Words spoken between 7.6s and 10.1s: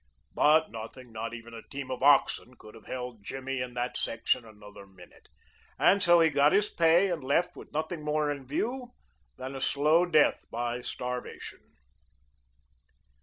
nothing more in view than a slow